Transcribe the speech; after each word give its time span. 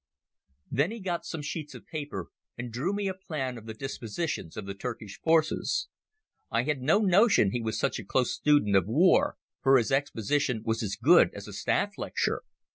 Then 0.71 0.89
he 0.89 0.99
got 0.99 1.25
some 1.27 1.43
sheets 1.43 1.75
of 1.75 1.85
paper 1.85 2.29
and 2.57 2.71
drew 2.73 2.91
me 2.91 3.07
a 3.07 3.13
plan 3.13 3.55
of 3.55 3.67
the 3.67 3.75
dispositions 3.75 4.57
of 4.57 4.65
the 4.65 4.73
Turkish 4.73 5.19
forces. 5.21 5.89
I 6.49 6.63
had 6.63 6.81
no 6.81 7.01
notion 7.01 7.51
he 7.51 7.61
was 7.61 7.77
such 7.77 7.99
a 7.99 8.03
close 8.03 8.33
student 8.33 8.75
of 8.75 8.87
war, 8.87 9.37
for 9.61 9.77
his 9.77 9.91
exposition 9.91 10.63
was 10.65 10.81
as 10.81 10.95
good 10.95 11.29
as 11.35 11.47
a 11.47 11.53
staff 11.53 11.99
lecture. 11.99 12.41